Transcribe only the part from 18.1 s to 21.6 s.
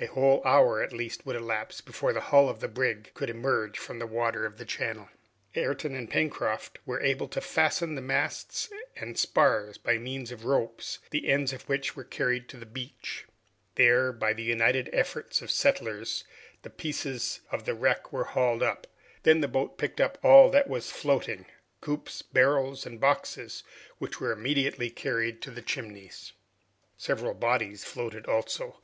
were hauled up. Then the boat picked up all that was floating,